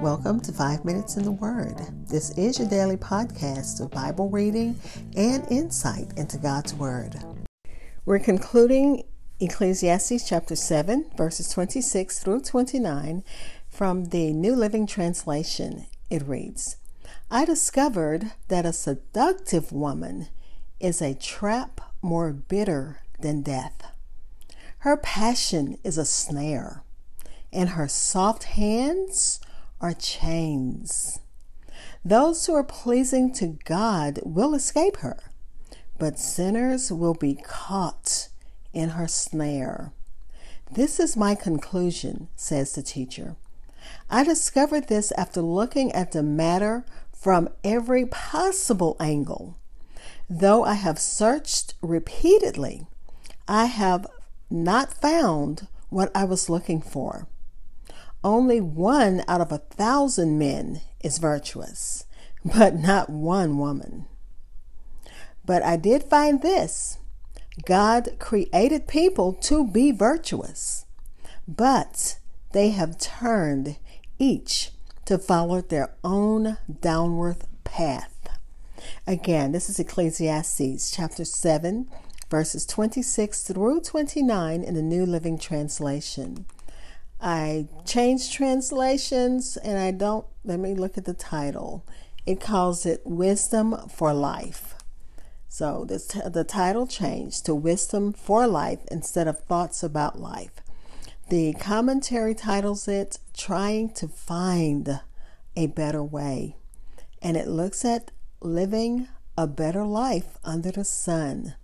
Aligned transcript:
Welcome 0.00 0.40
to 0.40 0.52
Five 0.52 0.84
Minutes 0.84 1.16
in 1.16 1.24
the 1.24 1.32
Word. 1.32 1.76
This 2.08 2.30
is 2.38 2.58
your 2.58 2.68
daily 2.68 2.96
podcast 2.96 3.80
of 3.80 3.90
Bible 3.90 4.28
reading 4.28 4.78
and 5.16 5.44
insight 5.50 6.12
into 6.16 6.38
God's 6.38 6.72
Word. 6.74 7.16
We're 8.04 8.20
concluding 8.20 9.04
Ecclesiastes 9.40 10.28
chapter 10.28 10.54
7, 10.54 11.10
verses 11.16 11.50
26 11.50 12.20
through 12.20 12.42
29 12.42 13.24
from 13.68 14.06
the 14.06 14.32
New 14.32 14.54
Living 14.54 14.86
Translation. 14.86 15.86
It 16.10 16.22
reads 16.22 16.76
I 17.30 17.44
discovered 17.44 18.32
that 18.48 18.66
a 18.66 18.72
seductive 18.72 19.72
woman 19.72 20.28
is 20.78 21.02
a 21.02 21.14
trap 21.14 21.80
more 22.02 22.32
bitter 22.32 23.00
than 23.20 23.42
death. 23.42 23.92
Her 24.78 24.96
passion 24.96 25.78
is 25.82 25.98
a 25.98 26.04
snare, 26.04 26.84
and 27.52 27.70
her 27.70 27.88
soft 27.88 28.44
hands 28.44 29.40
are 29.80 29.94
chains. 29.94 31.20
Those 32.04 32.46
who 32.46 32.54
are 32.54 32.64
pleasing 32.64 33.32
to 33.34 33.58
God 33.64 34.20
will 34.24 34.54
escape 34.54 34.98
her, 34.98 35.18
but 35.98 36.18
sinners 36.18 36.92
will 36.92 37.14
be 37.14 37.34
caught 37.34 38.28
in 38.72 38.90
her 38.90 39.08
snare. 39.08 39.92
This 40.70 40.98
is 41.00 41.16
my 41.16 41.34
conclusion, 41.34 42.28
says 42.36 42.72
the 42.72 42.82
teacher. 42.82 43.36
I 44.10 44.24
discovered 44.24 44.88
this 44.88 45.12
after 45.12 45.40
looking 45.40 45.92
at 45.92 46.12
the 46.12 46.22
matter 46.22 46.84
from 47.12 47.48
every 47.64 48.06
possible 48.06 48.96
angle. 49.00 49.56
Though 50.28 50.64
I 50.64 50.74
have 50.74 50.98
searched 50.98 51.74
repeatedly, 51.80 52.86
I 53.48 53.66
have 53.66 54.06
not 54.50 54.92
found 54.92 55.68
what 55.88 56.10
I 56.14 56.24
was 56.24 56.50
looking 56.50 56.80
for. 56.80 57.26
Only 58.26 58.60
one 58.60 59.22
out 59.28 59.40
of 59.40 59.52
a 59.52 59.58
thousand 59.58 60.36
men 60.36 60.80
is 61.00 61.18
virtuous, 61.18 62.06
but 62.44 62.74
not 62.74 63.08
one 63.08 63.56
woman. 63.56 64.06
But 65.44 65.62
I 65.62 65.76
did 65.76 66.02
find 66.02 66.42
this 66.42 66.98
God 67.64 68.16
created 68.18 68.88
people 68.88 69.32
to 69.42 69.64
be 69.64 69.92
virtuous, 69.92 70.86
but 71.46 72.18
they 72.50 72.70
have 72.70 72.98
turned 72.98 73.76
each 74.18 74.72
to 75.04 75.18
follow 75.18 75.60
their 75.60 75.94
own 76.02 76.56
downward 76.80 77.36
path. 77.62 78.28
Again, 79.06 79.52
this 79.52 79.70
is 79.70 79.78
Ecclesiastes 79.78 80.90
chapter 80.90 81.24
7, 81.24 81.86
verses 82.28 82.66
26 82.66 83.44
through 83.44 83.82
29 83.82 84.64
in 84.64 84.74
the 84.74 84.82
New 84.82 85.06
Living 85.06 85.38
Translation. 85.38 86.44
I 87.20 87.68
changed 87.84 88.32
translations 88.32 89.56
and 89.56 89.78
I 89.78 89.90
don't, 89.90 90.26
let 90.44 90.60
me 90.60 90.74
look 90.74 90.98
at 90.98 91.04
the 91.04 91.14
title. 91.14 91.84
It 92.26 92.40
calls 92.40 92.84
it 92.84 93.02
Wisdom 93.04 93.88
for 93.88 94.12
Life. 94.12 94.74
So 95.48 95.84
this, 95.86 96.06
the 96.06 96.44
title 96.44 96.86
changed 96.86 97.46
to 97.46 97.54
Wisdom 97.54 98.12
for 98.12 98.46
Life 98.46 98.80
instead 98.90 99.26
of 99.26 99.38
Thoughts 99.40 99.82
About 99.82 100.18
Life. 100.18 100.60
The 101.30 101.54
commentary 101.54 102.34
titles 102.34 102.86
it 102.86 103.18
Trying 103.36 103.90
to 103.94 104.08
Find 104.08 105.00
a 105.56 105.66
Better 105.68 106.02
Way. 106.02 106.56
And 107.22 107.36
it 107.36 107.48
looks 107.48 107.84
at 107.84 108.10
living 108.40 109.08
a 109.38 109.46
better 109.46 109.84
life 109.84 110.38
under 110.44 110.70
the 110.70 110.84
sun. 110.84 111.54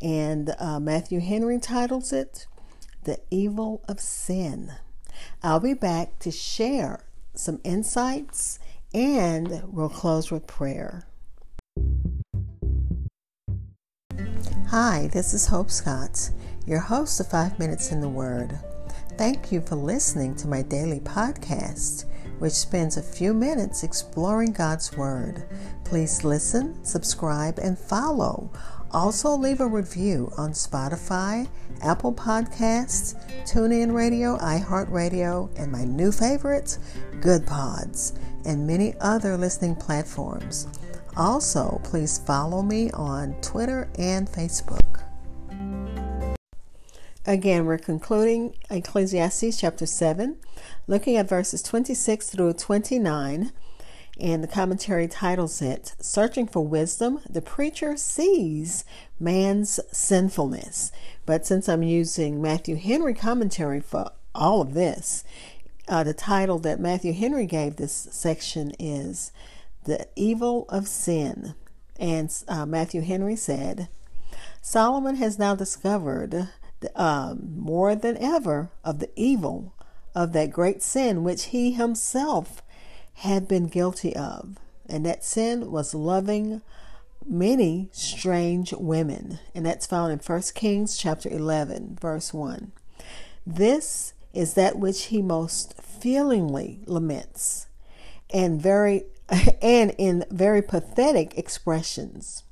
And 0.00 0.54
uh, 0.58 0.80
Matthew 0.80 1.20
Henry 1.20 1.58
titles 1.58 2.12
it 2.12 2.46
The 3.04 3.18
Evil 3.30 3.82
of 3.88 4.00
Sin. 4.00 4.72
I'll 5.44 5.58
be 5.58 5.74
back 5.74 6.20
to 6.20 6.30
share 6.30 7.00
some 7.34 7.60
insights 7.64 8.60
and 8.94 9.62
we'll 9.66 9.88
close 9.88 10.30
with 10.30 10.46
prayer. 10.46 11.08
Hi, 14.68 15.10
this 15.12 15.34
is 15.34 15.48
Hope 15.48 15.70
Scott, 15.70 16.30
your 16.64 16.78
host 16.78 17.18
of 17.18 17.28
Five 17.28 17.58
Minutes 17.58 17.90
in 17.90 18.00
the 18.00 18.08
Word. 18.08 18.56
Thank 19.18 19.50
you 19.50 19.60
for 19.60 19.74
listening 19.74 20.36
to 20.36 20.46
my 20.46 20.62
daily 20.62 21.00
podcast, 21.00 22.04
which 22.42 22.52
spends 22.52 22.96
a 22.96 23.02
few 23.02 23.32
minutes 23.32 23.84
exploring 23.84 24.52
God's 24.52 24.96
Word. 24.96 25.44
Please 25.84 26.24
listen, 26.24 26.84
subscribe, 26.84 27.58
and 27.58 27.78
follow 27.78 28.50
also, 28.92 29.34
leave 29.34 29.60
a 29.60 29.66
review 29.66 30.30
on 30.36 30.50
Spotify, 30.50 31.48
Apple 31.82 32.12
Podcasts, 32.12 33.14
TuneIn 33.50 33.92
Radio, 33.94 34.36
iHeartRadio, 34.36 35.48
and 35.58 35.72
my 35.72 35.84
new 35.84 36.12
favorites, 36.12 36.78
Goodpods, 37.20 38.18
and 38.44 38.66
many 38.66 38.94
other 39.00 39.38
listening 39.38 39.76
platforms. 39.76 40.68
Also, 41.16 41.80
please 41.84 42.18
follow 42.18 42.60
me 42.60 42.90
on 42.90 43.34
Twitter 43.40 43.88
and 43.98 44.28
Facebook. 44.28 44.81
Again, 47.24 47.66
we're 47.66 47.78
concluding 47.78 48.56
Ecclesiastes 48.68 49.56
chapter 49.56 49.86
7, 49.86 50.38
looking 50.88 51.16
at 51.16 51.28
verses 51.28 51.62
26 51.62 52.28
through 52.30 52.54
29 52.54 53.52
and 54.18 54.42
the 54.42 54.48
commentary 54.48 55.06
titles 55.06 55.62
it 55.62 55.94
Searching 56.00 56.48
for 56.48 56.66
Wisdom. 56.66 57.20
The 57.30 57.40
preacher 57.40 57.96
sees 57.96 58.84
man's 59.20 59.78
sinfulness. 59.92 60.90
But 61.24 61.46
since 61.46 61.68
I'm 61.68 61.84
using 61.84 62.42
Matthew 62.42 62.74
Henry 62.74 63.14
commentary 63.14 63.80
for 63.80 64.10
all 64.34 64.60
of 64.60 64.74
this, 64.74 65.22
uh, 65.86 66.02
the 66.02 66.14
title 66.14 66.58
that 66.58 66.80
Matthew 66.80 67.12
Henry 67.12 67.46
gave 67.46 67.76
this 67.76 68.08
section 68.10 68.72
is 68.80 69.30
The 69.84 70.08
Evil 70.16 70.66
of 70.68 70.88
Sin. 70.88 71.54
And 72.00 72.34
uh, 72.48 72.66
Matthew 72.66 73.02
Henry 73.02 73.36
said, 73.36 73.88
Solomon 74.60 75.16
has 75.16 75.38
now 75.38 75.54
discovered 75.54 76.48
um, 76.94 77.54
more 77.56 77.94
than 77.94 78.16
ever 78.18 78.70
of 78.84 78.98
the 78.98 79.10
evil 79.16 79.74
of 80.14 80.32
that 80.32 80.50
great 80.50 80.82
sin 80.82 81.24
which 81.24 81.46
he 81.46 81.72
himself 81.72 82.62
had 83.14 83.48
been 83.48 83.66
guilty 83.68 84.14
of. 84.14 84.56
And 84.88 85.06
that 85.06 85.24
sin 85.24 85.70
was 85.70 85.94
loving 85.94 86.60
many 87.26 87.88
strange 87.92 88.72
women. 88.72 89.38
And 89.54 89.64
that's 89.64 89.86
found 89.86 90.12
in 90.12 90.18
1 90.18 90.42
Kings 90.54 90.96
chapter 90.96 91.28
11, 91.28 91.98
verse 92.00 92.34
1. 92.34 92.72
This 93.46 94.12
is 94.32 94.54
that 94.54 94.78
which 94.78 95.04
he 95.04 95.22
most 95.22 95.80
feelingly 95.80 96.80
laments 96.86 97.66
and 98.32 98.60
very 98.60 99.04
and 99.62 99.94
in 99.98 100.24
very 100.30 100.62
pathetic 100.62 101.36
expressions. 101.38 102.44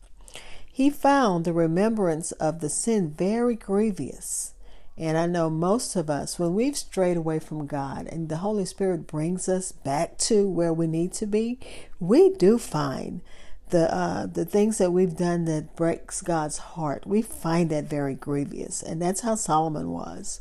He 0.80 0.88
found 0.88 1.44
the 1.44 1.52
remembrance 1.52 2.32
of 2.32 2.60
the 2.60 2.70
sin 2.70 3.10
very 3.10 3.54
grievous 3.54 4.54
and 4.96 5.18
I 5.18 5.26
know 5.26 5.50
most 5.50 5.94
of 5.94 6.08
us, 6.08 6.38
when 6.38 6.54
we've 6.54 6.74
strayed 6.74 7.18
away 7.18 7.38
from 7.38 7.66
God 7.66 8.06
and 8.06 8.30
the 8.30 8.38
Holy 8.38 8.64
Spirit 8.64 9.06
brings 9.06 9.46
us 9.46 9.72
back 9.72 10.16
to 10.20 10.48
where 10.48 10.72
we 10.72 10.86
need 10.86 11.12
to 11.12 11.26
be, 11.26 11.58
we 12.00 12.30
do 12.30 12.56
find 12.56 13.20
the 13.69 13.94
uh, 13.94 14.24
the 14.24 14.46
things 14.46 14.78
that 14.78 14.90
we've 14.90 15.19
done 15.19 15.44
that 15.44 15.76
breaks 15.76 16.22
God's 16.22 16.56
heart. 16.56 17.06
We 17.06 17.20
find 17.20 17.69
that 17.69 17.84
very 17.84 18.14
grievous, 18.14 18.82
and 18.82 19.02
that's 19.02 19.20
how 19.20 19.34
Solomon 19.34 19.90
was. 19.90 20.40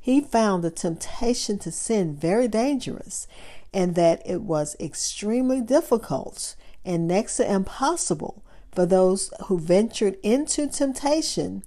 He 0.00 0.20
found 0.20 0.64
the 0.64 0.70
temptation 0.72 1.60
to 1.60 1.70
sin 1.70 2.16
very 2.16 2.48
dangerous, 2.48 3.28
and 3.72 3.94
that 3.94 4.20
it 4.26 4.42
was 4.42 4.74
extremely 4.80 5.60
difficult 5.60 6.56
and 6.84 7.06
next 7.06 7.36
to 7.36 7.48
impossible 7.48 8.42
for 8.76 8.86
those 8.86 9.32
who 9.46 9.58
ventured 9.58 10.18
into 10.22 10.68
temptation 10.68 11.64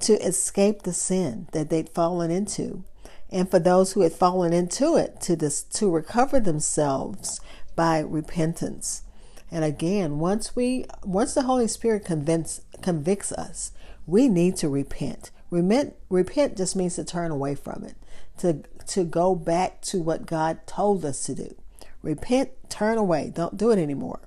to 0.00 0.14
escape 0.14 0.82
the 0.82 0.92
sin 0.92 1.46
that 1.52 1.70
they'd 1.70 1.88
fallen 1.88 2.30
into. 2.30 2.84
And 3.30 3.48
for 3.48 3.60
those 3.60 3.92
who 3.92 4.00
had 4.00 4.12
fallen 4.12 4.52
into 4.52 4.96
it, 4.96 5.20
to, 5.22 5.36
this, 5.36 5.62
to 5.62 5.88
recover 5.88 6.40
themselves 6.40 7.40
by 7.76 8.00
repentance. 8.00 9.02
And 9.50 9.64
again, 9.64 10.18
once 10.18 10.54
we 10.54 10.86
once 11.04 11.34
the 11.34 11.42
Holy 11.42 11.68
Spirit 11.68 12.04
convince, 12.04 12.60
convicts 12.82 13.32
us, 13.32 13.72
we 14.06 14.28
need 14.28 14.56
to 14.56 14.68
repent. 14.68 15.30
Repent 15.50 15.94
repent 16.08 16.56
just 16.56 16.76
means 16.76 16.96
to 16.96 17.04
turn 17.04 17.30
away 17.30 17.54
from 17.54 17.84
it, 17.84 17.96
to 18.38 18.62
to 18.88 19.04
go 19.04 19.34
back 19.34 19.80
to 19.82 20.00
what 20.00 20.26
God 20.26 20.66
told 20.66 21.04
us 21.04 21.24
to 21.24 21.34
do. 21.34 21.54
Repent, 22.02 22.50
turn 22.68 22.96
away, 22.96 23.32
don't 23.34 23.56
do 23.56 23.70
it 23.70 23.78
anymore. 23.78 24.20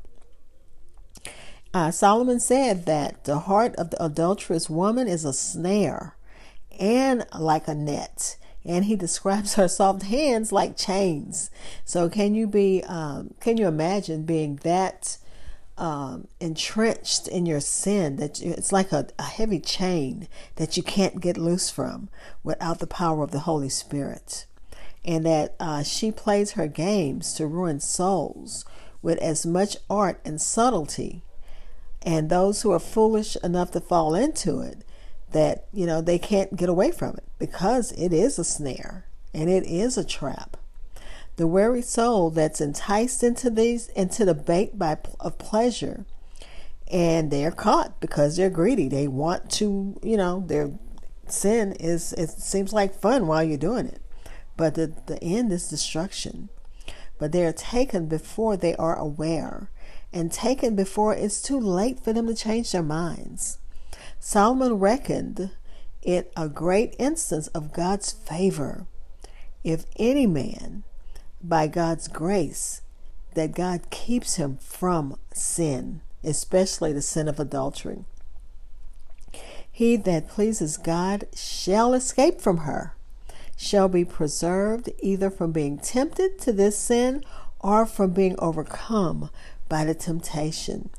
Uh, 1.74 1.90
Solomon 1.90 2.40
said 2.40 2.86
that 2.86 3.24
the 3.24 3.40
heart 3.40 3.76
of 3.76 3.90
the 3.90 4.04
adulterous 4.04 4.70
woman 4.70 5.08
is 5.08 5.26
a 5.26 5.34
snare 5.34 6.16
and 6.80 7.26
like 7.38 7.68
a 7.68 7.74
net. 7.74 8.38
And 8.64 8.86
he 8.86 8.96
describes 8.98 9.56
her 9.56 9.68
soft 9.68 10.04
hands 10.04 10.52
like 10.52 10.78
chains. 10.78 11.50
So 11.84 12.10
can 12.10 12.36
you 12.36 12.48
be, 12.48 12.84
um, 12.84 13.34
can 13.40 13.58
you 13.58 13.68
imagine 13.68 14.24
being 14.24 14.58
that 14.64 15.18
um, 15.78 16.28
entrenched 16.40 17.28
in 17.28 17.48
your 17.48 17.60
sin 17.60 18.18
that 18.18 18.40
you, 18.40 18.52
it's 18.52 18.72
like 18.72 18.92
a, 18.92 19.08
a 19.18 19.24
heavy 19.24 19.60
chain 19.60 20.28
that 20.58 20.78
you 20.78 20.84
can't 20.84 21.20
get 21.20 21.38
loose 21.38 21.72
from 21.72 22.10
without 22.44 22.78
the 22.80 22.88
power 22.88 23.24
of 23.24 23.32
the 23.32 23.40
Holy 23.40 23.70
Spirit? 23.70 24.46
and 25.06 25.26
that 25.26 25.56
uh, 25.60 25.84
she 25.84 26.12
plays 26.12 26.52
her 26.52 26.68
games 26.68 27.34
to 27.34 27.48
ruin 27.48 27.80
souls 27.80 28.66
with 29.02 29.18
as 29.20 29.46
much 29.46 29.76
art 29.90 30.20
and 30.24 30.42
subtlety. 30.42 31.24
And 32.06 32.30
those 32.30 32.62
who 32.62 32.72
are 32.72 32.80
foolish 32.80 33.38
enough 33.44 33.72
to 33.72 33.80
fall 33.80 34.14
into 34.14 34.60
it, 34.60 34.84
that, 35.32 35.66
you 35.74 35.86
know, 35.86 36.02
they 36.02 36.20
can't 36.20 36.56
get 36.56 36.70
away 36.70 36.92
from 36.92 37.16
it 37.16 37.24
because 37.40 37.92
it 37.94 38.14
is 38.14 38.38
a 38.38 38.44
snare 38.44 39.06
and 39.34 39.50
it 39.50 39.64
is 39.66 39.98
a 39.98 40.06
trap. 40.06 40.58
The 41.38 41.48
weary 41.48 41.82
soul 41.82 42.30
that's 42.30 42.62
enticed 42.62 43.24
into 43.24 43.50
these 43.50 43.88
into 43.90 44.24
the 44.24 44.36
bait 44.36 44.78
by 44.78 44.98
of 45.20 45.40
pleasure 45.40 46.06
and 46.92 47.32
they're 47.32 47.52
caught 47.52 48.00
because 48.00 48.38
they're 48.38 48.52
greedy. 48.52 48.88
They 48.88 49.08
want 49.08 49.50
to, 49.54 50.00
you 50.04 50.16
know, 50.16 50.44
their 50.46 50.72
sin 51.28 51.74
is 51.74 52.14
it 52.14 52.30
seems 52.30 52.72
like 52.72 52.94
fun 52.94 53.26
while 53.26 53.44
you're 53.44 53.58
doing 53.58 53.88
it. 53.88 54.02
But 54.56 54.76
the, 54.76 54.94
the 55.08 55.22
end 55.24 55.52
is 55.52 55.68
destruction. 55.68 56.50
But 57.18 57.32
they 57.32 57.46
are 57.46 57.54
taken 57.54 58.08
before 58.08 58.58
they 58.58 58.76
are 58.76 58.96
aware 58.96 59.72
and 60.14 60.32
taken 60.32 60.76
before 60.76 61.14
it's 61.16 61.42
too 61.42 61.60
late 61.60 62.00
for 62.00 62.14
them 62.14 62.28
to 62.28 62.36
change 62.36 62.72
their 62.72 62.84
minds. 62.84 63.58
Solomon 64.20 64.76
reckoned 64.76 65.52
it 66.02 66.32
a 66.38 66.48
great 66.48 66.96
instance 67.00 67.48
of 67.48 67.74
God's 67.74 68.12
favor 68.12 68.86
if 69.64 69.86
any 69.98 70.28
man, 70.28 70.84
by 71.42 71.68
God's 71.68 72.08
grace, 72.08 72.82
that 73.34 73.56
God 73.56 73.90
keeps 73.90 74.36
him 74.36 74.58
from 74.58 75.18
sin, 75.34 76.02
especially 76.24 76.94
the 76.94 77.02
sin 77.02 77.28
of 77.28 77.40
adultery. 77.40 78.06
He 79.72 79.96
that 79.96 80.30
pleases 80.30 80.78
God 80.78 81.26
shall 81.34 81.94
escape 81.94 82.40
from 82.40 82.58
her, 82.58 82.96
shall 83.58 83.88
be 83.88 84.06
preserved 84.06 84.90
either 85.00 85.30
from 85.30 85.52
being 85.52 85.80
tempted 85.80 86.40
to 86.40 86.52
this 86.52 86.78
sin 86.78 87.24
or 87.60 87.86
from 87.86 88.12
being 88.12 88.36
overcome 88.38 89.30
by 89.74 89.84
the 89.84 89.96
temptation. 89.96 90.92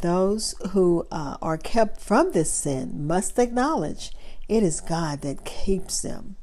Those 0.00 0.56
who 0.70 1.06
uh, 1.12 1.36
are 1.40 1.56
kept 1.56 2.00
from 2.00 2.32
this 2.32 2.50
sin 2.50 3.06
must 3.06 3.38
acknowledge 3.38 4.10
it 4.48 4.64
is 4.64 4.80
God 4.80 5.20
that 5.20 5.44
keeps 5.44 6.02
them 6.02 6.34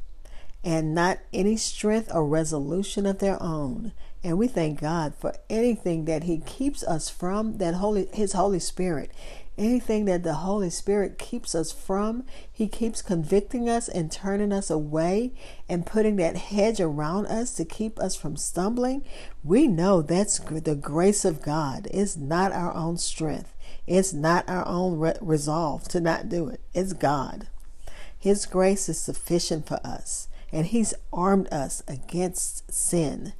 and 0.63 0.95
not 0.95 1.19
any 1.33 1.57
strength 1.57 2.09
or 2.13 2.25
resolution 2.25 3.05
of 3.05 3.19
their 3.19 3.43
own. 3.43 3.91
And 4.23 4.37
we 4.37 4.47
thank 4.47 4.79
God 4.79 5.15
for 5.15 5.35
anything 5.49 6.05
that 6.05 6.23
He 6.23 6.37
keeps 6.37 6.81
us 6.81 7.09
from, 7.09 7.57
that 7.57 7.73
Holy 7.73 8.07
His 8.13 8.31
Holy 8.31 8.59
Spirit. 8.59 9.11
Anything 9.57 10.05
that 10.05 10.23
the 10.23 10.35
Holy 10.35 10.69
Spirit 10.69 11.17
keeps 11.19 11.53
us 11.53 11.71
from, 11.71 12.23
He 12.51 12.67
keeps 12.67 13.01
convicting 13.01 13.69
us 13.69 13.87
and 13.87 14.11
turning 14.11 14.51
us 14.51 14.69
away 14.69 15.33
and 15.69 15.85
putting 15.85 16.15
that 16.17 16.37
hedge 16.37 16.81
around 16.81 17.27
us 17.27 17.53
to 17.55 17.65
keep 17.65 17.99
us 17.99 18.15
from 18.15 18.35
stumbling. 18.35 19.03
We 19.43 19.67
know 19.67 20.01
that's 20.01 20.39
the 20.39 20.75
grace 20.75 21.23
of 21.23 21.41
God. 21.41 21.87
It's 21.91 22.17
not 22.17 22.51
our 22.51 22.73
own 22.73 22.97
strength, 22.97 23.53
it's 23.85 24.13
not 24.13 24.49
our 24.49 24.67
own 24.67 24.97
re- 24.97 25.13
resolve 25.21 25.87
to 25.89 25.99
not 25.99 26.29
do 26.29 26.49
it. 26.49 26.61
It's 26.73 26.93
God. 26.93 27.47
His 28.17 28.45
grace 28.45 28.87
is 28.89 28.99
sufficient 28.99 29.67
for 29.67 29.79
us 29.85 30.29
and 30.53 30.67
He's 30.67 30.93
armed 31.11 31.51
us 31.51 31.83
against 31.87 32.71
sin. 32.71 33.33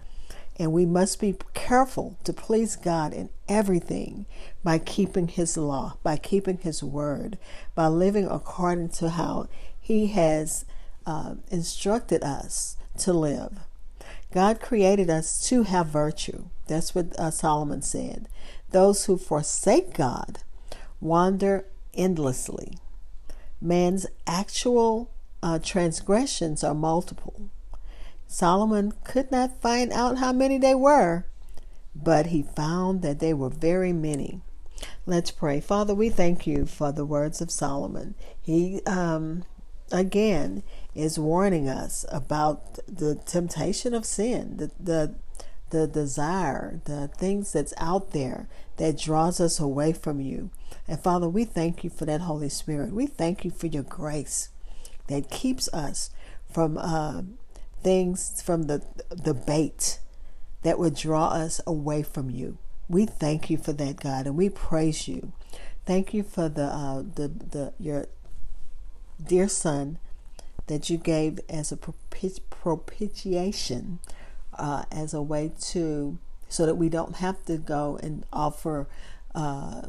And 0.57 0.71
we 0.71 0.85
must 0.85 1.19
be 1.19 1.35
careful 1.53 2.17
to 2.23 2.33
please 2.33 2.75
God 2.75 3.13
in 3.13 3.29
everything 3.49 4.25
by 4.63 4.77
keeping 4.77 5.27
His 5.27 5.57
law, 5.57 5.97
by 6.03 6.17
keeping 6.17 6.59
His 6.59 6.83
word, 6.83 7.37
by 7.73 7.87
living 7.87 8.27
according 8.27 8.89
to 8.89 9.09
how 9.09 9.47
He 9.79 10.07
has 10.07 10.65
uh, 11.05 11.35
instructed 11.49 12.23
us 12.23 12.77
to 12.99 13.13
live. 13.13 13.59
God 14.31 14.59
created 14.61 15.09
us 15.09 15.47
to 15.49 15.63
have 15.63 15.87
virtue. 15.87 16.45
That's 16.67 16.95
what 16.95 17.17
uh, 17.19 17.31
Solomon 17.31 17.81
said. 17.81 18.27
Those 18.71 19.05
who 19.05 19.17
forsake 19.17 19.93
God 19.93 20.39
wander 20.99 21.65
endlessly. 21.93 22.77
Man's 23.61 24.05
actual 24.25 25.11
uh, 25.41 25.59
transgressions 25.59 26.63
are 26.63 26.73
multiple. 26.73 27.49
Solomon 28.27 28.93
could 29.03 29.31
not 29.31 29.61
find 29.61 29.91
out 29.91 30.17
how 30.17 30.33
many 30.33 30.57
they 30.57 30.75
were, 30.75 31.25
but 31.95 32.27
he 32.27 32.41
found 32.41 33.01
that 33.01 33.19
they 33.19 33.33
were 33.33 33.49
very 33.49 33.93
many. 33.93 34.41
Let's 35.05 35.31
pray. 35.31 35.59
Father, 35.59 35.93
we 35.93 36.09
thank 36.09 36.47
you 36.47 36.65
for 36.65 36.91
the 36.91 37.05
words 37.05 37.41
of 37.41 37.51
Solomon. 37.51 38.15
He, 38.41 38.81
um, 38.85 39.43
again, 39.91 40.63
is 40.95 41.19
warning 41.19 41.69
us 41.69 42.05
about 42.11 42.79
the 42.87 43.15
temptation 43.15 43.93
of 43.93 44.05
sin, 44.05 44.57
the, 44.57 44.71
the, 44.79 45.15
the 45.69 45.87
desire, 45.87 46.81
the 46.85 47.09
things 47.09 47.51
that's 47.53 47.73
out 47.77 48.11
there 48.11 48.47
that 48.77 48.97
draws 48.97 49.39
us 49.39 49.59
away 49.59 49.93
from 49.93 50.19
you. 50.19 50.49
And 50.87 50.99
Father, 50.99 51.29
we 51.29 51.45
thank 51.45 51.83
you 51.83 51.89
for 51.89 52.05
that 52.05 52.21
Holy 52.21 52.49
Spirit. 52.49 52.91
We 52.91 53.07
thank 53.07 53.45
you 53.45 53.51
for 53.51 53.67
your 53.67 53.83
grace 53.83 54.49
that 55.07 55.29
keeps 55.29 55.67
us 55.73 56.09
from 56.51 56.77
uh, 56.77 57.23
things, 57.83 58.41
from 58.41 58.63
the, 58.63 58.83
the 59.09 59.33
bait 59.33 59.99
that 60.63 60.79
would 60.79 60.95
draw 60.95 61.27
us 61.27 61.61
away 61.67 62.03
from 62.03 62.29
you. 62.29 62.57
We 62.89 63.05
thank 63.05 63.49
you 63.49 63.57
for 63.57 63.73
that, 63.73 63.97
God, 63.97 64.25
and 64.25 64.35
we 64.35 64.49
praise 64.49 65.07
you. 65.07 65.33
Thank 65.85 66.13
you 66.13 66.23
for 66.23 66.49
the 66.49 66.65
uh, 66.65 67.01
the 67.01 67.27
the 67.27 67.73
your 67.77 68.07
dear 69.21 69.47
Son 69.47 69.99
that 70.67 70.89
you 70.89 70.97
gave 70.97 71.39
as 71.49 71.71
a 71.71 71.77
propitiation, 71.77 73.99
uh, 74.53 74.85
as 74.91 75.13
a 75.13 75.21
way 75.21 75.51
to 75.59 76.19
so 76.47 76.65
that 76.65 76.75
we 76.75 76.87
don't 76.87 77.15
have 77.15 77.43
to 77.45 77.57
go 77.57 77.99
and 78.03 78.25
offer 78.31 78.87
uh, 79.33 79.87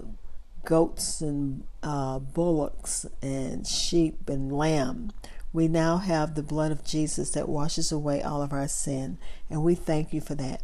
goats 0.64 1.20
and 1.20 1.64
uh, 1.82 2.18
bullocks 2.18 3.04
and 3.20 3.66
sheep 3.66 4.28
and 4.28 4.50
lamb. 4.50 5.12
We 5.54 5.68
now 5.68 5.98
have 5.98 6.34
the 6.34 6.42
blood 6.42 6.72
of 6.72 6.84
Jesus 6.84 7.30
that 7.30 7.48
washes 7.48 7.92
away 7.92 8.20
all 8.20 8.42
of 8.42 8.52
our 8.52 8.66
sin, 8.66 9.18
and 9.48 9.62
we 9.62 9.76
thank 9.76 10.12
you 10.12 10.20
for 10.20 10.34
that. 10.34 10.62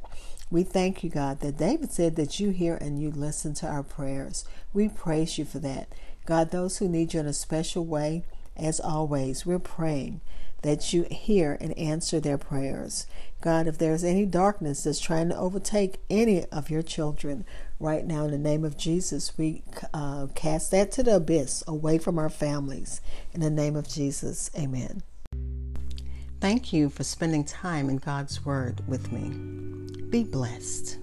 We 0.50 0.64
thank 0.64 1.04
you, 1.04 1.10
God, 1.10 1.38
that 1.40 1.58
David 1.58 1.92
said 1.92 2.16
that 2.16 2.40
you 2.40 2.50
hear 2.50 2.74
and 2.74 3.00
you 3.00 3.12
listen 3.12 3.54
to 3.54 3.68
our 3.68 3.84
prayers. 3.84 4.44
We 4.72 4.88
praise 4.88 5.38
you 5.38 5.44
for 5.44 5.60
that. 5.60 5.94
God, 6.26 6.50
those 6.50 6.78
who 6.78 6.88
need 6.88 7.14
you 7.14 7.20
in 7.20 7.26
a 7.26 7.32
special 7.32 7.86
way, 7.86 8.24
as 8.56 8.80
always, 8.80 9.46
we're 9.46 9.60
praying 9.60 10.22
that 10.62 10.92
you 10.92 11.06
hear 11.10 11.56
and 11.60 11.76
answer 11.78 12.20
their 12.20 12.38
prayers. 12.38 13.06
God, 13.40 13.66
if 13.66 13.78
there's 13.78 14.04
any 14.04 14.26
darkness 14.26 14.84
that's 14.84 15.00
trying 15.00 15.30
to 15.30 15.36
overtake 15.36 16.00
any 16.10 16.44
of 16.46 16.70
your 16.70 16.82
children 16.82 17.44
right 17.78 18.06
now, 18.06 18.24
in 18.26 18.30
the 18.30 18.38
name 18.38 18.64
of 18.64 18.76
Jesus, 18.76 19.36
we 19.38 19.62
uh, 19.94 20.26
cast 20.34 20.70
that 20.72 20.92
to 20.92 21.02
the 21.02 21.16
abyss 21.16 21.64
away 21.66 21.98
from 21.98 22.18
our 22.18 22.28
families. 22.28 23.00
In 23.32 23.40
the 23.40 23.50
name 23.50 23.76
of 23.76 23.88
Jesus, 23.88 24.50
amen. 24.58 25.02
Thank 26.40 26.72
you 26.72 26.88
for 26.88 27.04
spending 27.04 27.44
time 27.44 27.88
in 27.90 27.96
God's 27.98 28.44
Word 28.44 28.82
with 28.86 29.12
me. 29.12 29.30
Be 30.10 30.24
blessed. 30.24 30.98